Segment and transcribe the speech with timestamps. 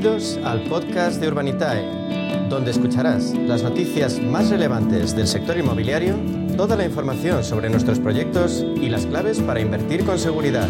[0.00, 6.16] Bienvenidos al podcast de Urbanitae, donde escucharás las noticias más relevantes del sector inmobiliario,
[6.56, 10.66] toda la información sobre nuestros proyectos y las claves para invertir con seguridad.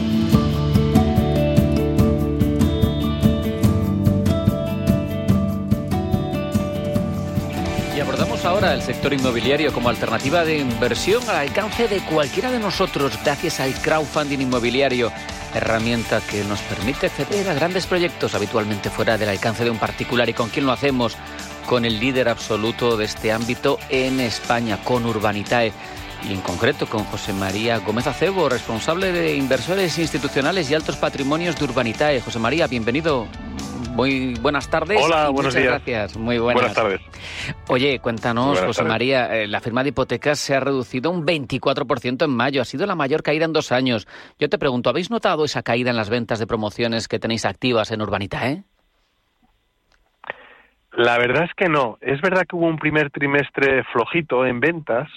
[7.96, 12.58] Y abordamos ahora el sector inmobiliario como alternativa de inversión al alcance de cualquiera de
[12.58, 15.12] nosotros gracias al crowdfunding inmobiliario
[15.54, 20.28] herramienta que nos permite acceder a grandes proyectos habitualmente fuera del alcance de un particular.
[20.28, 21.16] ¿Y con quién lo hacemos?
[21.66, 25.72] Con el líder absoluto de este ámbito en España, con Urbanitae.
[26.28, 31.56] Y en concreto con José María Gómez Acebo, responsable de inversores institucionales y altos patrimonios
[31.56, 32.20] de Urbanitae.
[32.20, 33.26] José María, bienvenido.
[33.94, 34.98] Muy buenas tardes.
[35.02, 35.66] Hola, buenos muchas días.
[35.74, 36.16] gracias.
[36.16, 36.62] Muy buenas.
[36.62, 37.00] Buenas tardes.
[37.68, 38.90] Oye, cuéntanos, Buenas José tardes.
[38.92, 42.62] María, eh, la firma de hipotecas se ha reducido un 24% en mayo.
[42.62, 44.06] Ha sido la mayor caída en dos años.
[44.38, 47.90] Yo te pregunto, ¿habéis notado esa caída en las ventas de promociones que tenéis activas
[47.90, 48.62] en Urbanita, eh?
[50.92, 51.98] La verdad es que no.
[52.00, 55.08] Es verdad que hubo un primer trimestre flojito en ventas,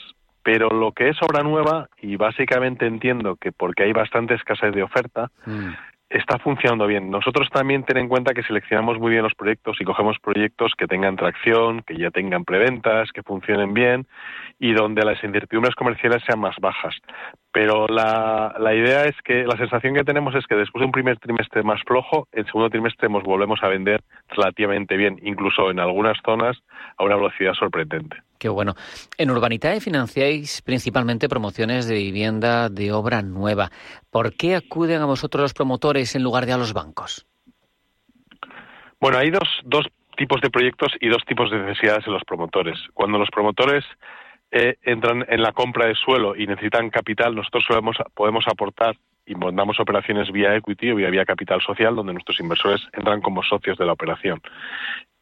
[0.43, 4.83] pero lo que es obra nueva, y básicamente entiendo que porque hay bastante escasez de
[4.83, 5.69] oferta, Mm.
[6.13, 7.09] Está funcionando bien.
[7.09, 10.87] Nosotros también ten en cuenta que seleccionamos muy bien los proyectos y cogemos proyectos que
[10.87, 14.05] tengan tracción, que ya tengan preventas, que funcionen bien
[14.59, 16.95] y donde las incertidumbres comerciales sean más bajas.
[17.51, 20.91] Pero la, la idea es que la sensación que tenemos es que después de un
[20.91, 25.79] primer trimestre más flojo, el segundo trimestre nos volvemos a vender relativamente bien, incluso en
[25.79, 26.57] algunas zonas
[26.97, 28.17] a una velocidad sorprendente.
[28.43, 28.75] Qué bueno.
[29.17, 33.71] En Urbanitae financiáis principalmente promociones de vivienda de obra nueva.
[34.11, 37.25] ¿Por qué acuden a vosotros los promotores en lugar de a los bancos?
[38.99, 42.77] Bueno, hay dos, dos tipos de proyectos y dos tipos de necesidades en los promotores.
[42.93, 43.85] Cuando los promotores
[44.51, 49.35] eh, entran en la compra de suelo y necesitan capital, nosotros solemos- podemos aportar y
[49.35, 53.85] montamos operaciones vía equity o vía capital social, donde nuestros inversores entran como socios de
[53.85, 54.41] la operación.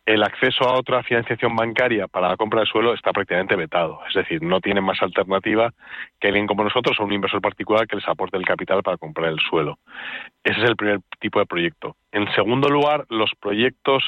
[0.05, 3.99] El acceso a otra financiación bancaria para la compra de suelo está prácticamente vetado.
[4.07, 5.71] Es decir, no tienen más alternativa
[6.19, 9.31] que alguien como nosotros o un inversor particular que les aporte el capital para comprar
[9.31, 9.77] el suelo.
[10.43, 11.95] Ese es el primer tipo de proyecto.
[12.11, 14.03] En segundo lugar, los proyectos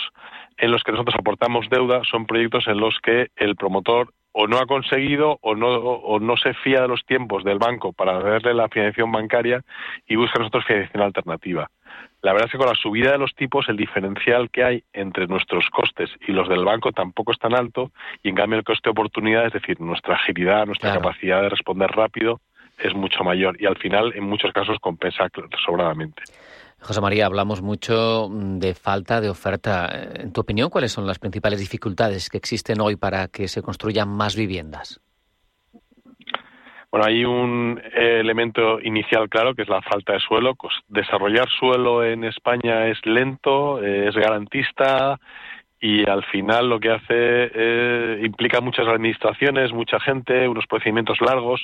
[0.58, 4.58] en los que nosotros aportamos deuda son proyectos en los que el promotor o no
[4.58, 8.54] ha conseguido o no, o no se fía de los tiempos del banco para darle
[8.54, 9.62] la financiación bancaria
[10.08, 11.70] y busca nosotros financiación alternativa.
[12.22, 15.28] La verdad es que con la subida de los tipos el diferencial que hay entre
[15.28, 17.92] nuestros costes y los del banco tampoco es tan alto
[18.24, 21.02] y en cambio el coste de oportunidad, es decir, nuestra agilidad, nuestra Claro.
[21.02, 22.40] capacidad de responder rápido
[22.80, 25.30] es mucho mayor y al final en muchos casos compensa
[25.64, 26.24] sobradamente.
[26.84, 29.90] José María, hablamos mucho mm, de falta de oferta.
[30.16, 34.10] En tu opinión, ¿cuáles son las principales dificultades que existen hoy para que se construyan
[34.10, 35.00] más viviendas?
[36.92, 40.56] Bueno, hay un eh, elemento inicial claro que es la falta de suelo.
[40.90, 45.18] Desarrollar suelo en España es lento, eh, es garantista
[45.86, 51.62] y al final lo que hace eh, implica muchas administraciones, mucha gente, unos procedimientos largos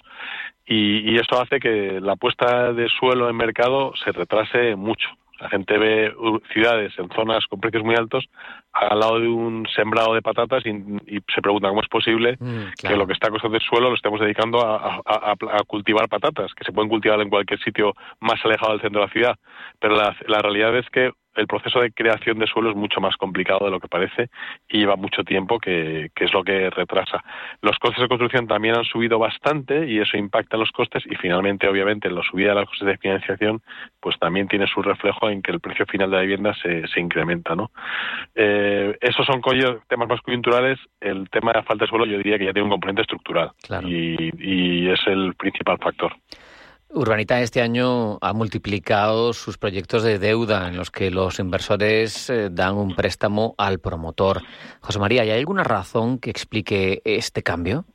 [0.66, 5.08] y, y esto hace que la puesta de suelo en mercado se retrase mucho.
[5.40, 8.26] La gente ve uh, ciudades en zonas con precios muy altos
[8.74, 10.72] al lado de un sembrado de patatas y,
[11.16, 13.96] y se pregunta cómo es posible Mm, que lo que está costando el suelo lo
[13.96, 17.94] estemos dedicando a, a- a- a cultivar patatas, que se pueden cultivar en cualquier sitio
[18.20, 19.36] más alejado del centro de la ciudad.
[19.80, 23.16] Pero la, la realidad es que el proceso de creación de suelo es mucho más
[23.18, 24.30] complicado de lo que parece
[24.68, 27.24] y lleva mucho tiempo, que, que es lo que retrasa.
[27.62, 31.16] Los costes de construcción también han subido bastante y eso impacta en los costes y
[31.16, 33.62] finalmente, obviamente, la subida de los costes de financiación
[34.00, 37.00] pues también tiene su reflejo en que el precio final de la vivienda se, se
[37.00, 37.72] incrementa, ¿no?
[38.36, 39.42] Eh, esos son
[39.88, 40.80] temas más coyunturales.
[41.00, 43.52] El tema de la falta de suelo yo diría que ya tiene un componente estructural
[43.62, 43.88] Claro.
[43.88, 46.14] y, y es el principal factor.
[46.92, 52.50] Urbanita este año ha multiplicado sus proyectos de deuda en los que los inversores eh,
[52.52, 54.42] dan un préstamo al promotor.
[54.82, 57.86] José María, ¿hay alguna razón que explique este cambio?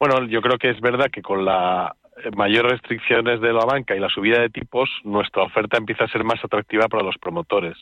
[0.00, 1.92] Bueno, yo creo que es verdad que con las
[2.34, 6.24] mayores restricciones de la banca y la subida de tipos, nuestra oferta empieza a ser
[6.24, 7.76] más atractiva para los promotores.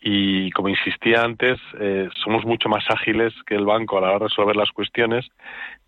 [0.00, 4.18] Y como insistía antes, eh, somos mucho más ágiles que el banco a la hora
[4.18, 5.28] de resolver las cuestiones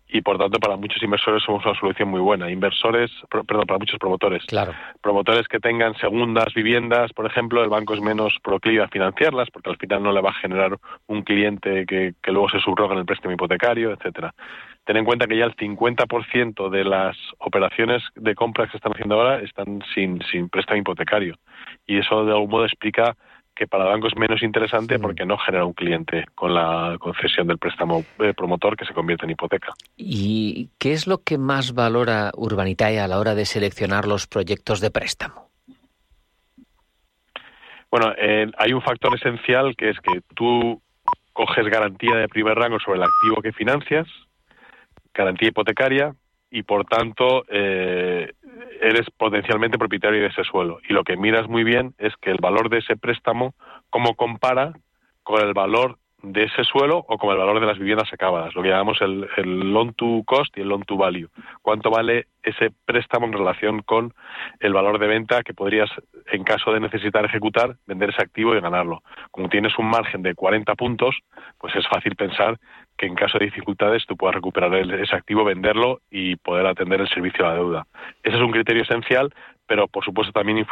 [0.07, 2.49] y por tanto para muchos inversores somos una solución muy buena.
[2.49, 4.45] Inversores, perdón, para muchos promotores.
[4.45, 4.73] Claro.
[5.01, 9.71] promotores que tengan segundas viviendas, por ejemplo, el banco es menos proclive a financiarlas porque
[9.71, 12.99] al final no le va a generar un cliente que, que luego se subroga en
[12.99, 14.33] el préstamo hipotecario, etcétera.
[14.85, 18.93] Ten en cuenta que ya el 50% de las operaciones de compra que se están
[18.93, 21.35] haciendo ahora están sin, sin préstamo hipotecario.
[21.87, 23.15] Y eso de algún modo explica
[23.55, 27.47] que para el banco es menos interesante porque no genera un cliente con la concesión
[27.47, 29.73] del préstamo eh, promotor que se convierte en hipoteca.
[29.95, 34.81] ¿Y qué es lo que más valora Urbanitae a la hora de seleccionar los proyectos
[34.81, 35.49] de préstamo?
[37.89, 40.81] Bueno, eh, hay un factor esencial que es que tú
[41.31, 44.07] coges garantía de primer rango sobre el activo que financias,
[45.13, 46.13] garantía hipotecaria,
[46.51, 48.33] y por tanto eh,
[48.81, 50.79] eres potencialmente propietario de ese suelo.
[50.87, 53.55] Y lo que miras muy bien es que el valor de ese préstamo,
[53.89, 54.73] cómo compara
[55.23, 58.61] con el valor de ese suelo o con el valor de las viviendas acabadas, lo
[58.61, 61.29] que llamamos el, el loan to cost y el loan to value.
[61.61, 64.13] ¿Cuánto vale ese préstamo en relación con
[64.59, 65.89] el valor de venta que podrías,
[66.31, 69.03] en caso de necesitar ejecutar, vender ese activo y ganarlo?
[69.31, 71.15] Como tienes un margen de 40 puntos,
[71.59, 72.57] pues es fácil pensar
[72.97, 77.09] que en caso de dificultades tú puedas recuperar ese activo, venderlo y poder atender el
[77.09, 77.87] servicio a la deuda.
[78.23, 79.33] Ese es un criterio esencial,
[79.67, 80.65] pero por supuesto también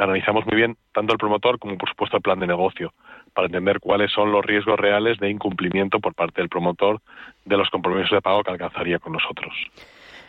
[0.00, 2.92] analizamos muy bien tanto el promotor como por supuesto el plan de negocio
[3.38, 7.00] para entender cuáles son los riesgos reales de incumplimiento por parte del promotor
[7.44, 9.54] de los compromisos de pago que alcanzaría con nosotros.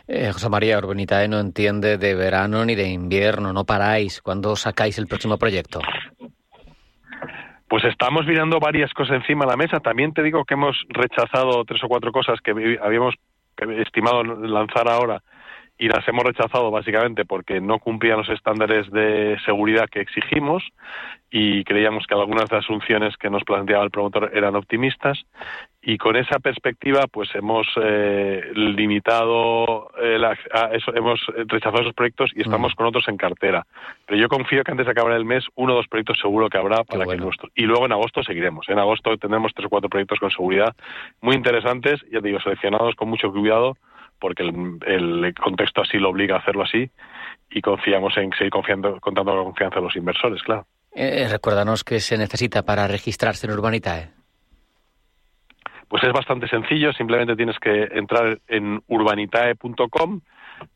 [0.06, 4.22] Eh, José María Urbanitae no entiende de verano ni de invierno, no paráis.
[4.22, 5.80] ¿Cuándo sacáis el próximo proyecto?
[7.68, 9.80] Pues estamos mirando varias cosas encima de la mesa.
[9.80, 13.16] También te digo que hemos rechazado tres o cuatro cosas que habíamos
[13.84, 15.20] estimado lanzar ahora
[15.80, 20.62] y las hemos rechazado básicamente porque no cumplían los estándares de seguridad que exigimos
[21.30, 25.18] y creíamos que algunas de las asunciones que nos planteaba el promotor eran optimistas
[25.80, 30.20] y con esa perspectiva pues hemos eh, limitado eh,
[30.72, 33.64] eso, hemos rechazado esos proyectos y estamos con otros en cartera.
[34.06, 36.58] Pero yo confío que antes de acabar el mes uno o dos proyectos seguro que
[36.58, 38.68] habrá para que nuestro y luego en agosto seguiremos.
[38.68, 40.76] En agosto tendremos tres o cuatro proyectos con seguridad
[41.22, 43.78] muy interesantes ya digo seleccionados con mucho cuidado
[44.20, 46.90] porque el, contexto así lo obliga a hacerlo así
[47.50, 50.66] y confiamos en seguir confiando, contando con la confianza de los inversores, claro.
[50.92, 54.10] Eh, recuérdanos qué se necesita para registrarse en Urbanitae.
[55.88, 60.20] Pues es bastante sencillo, simplemente tienes que entrar en urbanitae.com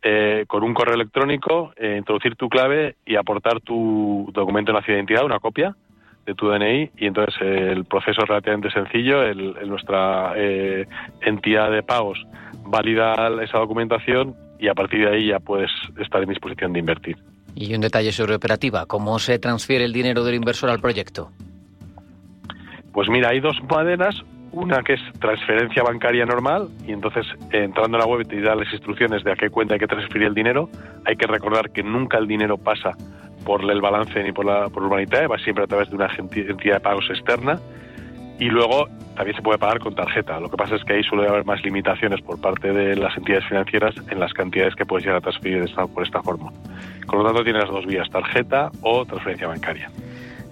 [0.02, 4.87] eh, con un correo electrónico, eh, introducir tu clave y aportar tu documento de nacionalidad
[4.87, 5.76] de identidad, una copia
[6.25, 9.23] de tu DNI, y entonces el proceso es relativamente sencillo.
[9.67, 10.87] nuestra eh,
[11.21, 12.25] entidad de pagos
[12.65, 17.17] valida esa documentación y a partir de ahí ya puedes estar en disposición de invertir.
[17.55, 21.31] Y un detalle sobre operativa, ¿cómo se transfiere el dinero del inversor al proyecto?
[22.93, 24.17] Pues mira, hay dos maneras.
[24.53, 28.73] Una que es transferencia bancaria normal y entonces entrando en la web te da las
[28.73, 30.71] instrucciones de a qué cuenta hay que transferir el dinero.
[31.05, 32.93] Hay que recordar que nunca el dinero pasa
[33.44, 36.75] por el balance ni por la por Urbanitae, va siempre a través de una entidad
[36.75, 37.58] de pagos externa
[38.38, 40.41] y luego también se puede pagar con tarjeta.
[40.41, 43.46] Lo que pasa es que ahí suele haber más limitaciones por parte de las entidades
[43.46, 45.64] financieras en las cantidades que puedes llegar a transferir
[45.94, 46.50] por esta forma.
[47.06, 49.90] Con lo tanto, tienes las dos vías, tarjeta o transferencia bancaria.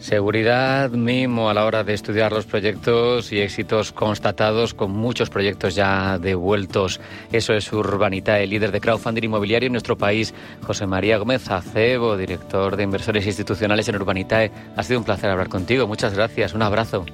[0.02, 5.76] Seguridad mimo a la hora de estudiar los proyectos y éxitos constatados con muchos proyectos
[5.76, 7.00] ya devueltos.
[7.31, 10.34] Eso es Urbanita, el líder de crowdfunding inmobiliario en nuestro país.
[10.66, 14.50] José María Gómez Acebo, director de inversores institucionales en Urbanitae.
[14.76, 15.87] Ha sido un placer hablar contigo.
[15.87, 16.52] Muchas gracias.
[16.52, 17.06] Un abrazo.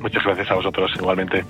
[0.00, 1.44] Muchas gracias a vosotros igualmente.